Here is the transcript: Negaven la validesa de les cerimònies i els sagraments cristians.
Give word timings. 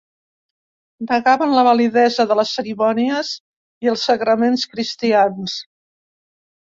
Negaven 1.09 1.51
la 1.57 1.65
validesa 1.67 2.25
de 2.31 2.37
les 2.39 2.53
cerimònies 2.59 3.29
i 3.87 3.91
els 3.93 4.07
sagraments 4.09 4.65
cristians. 4.73 5.59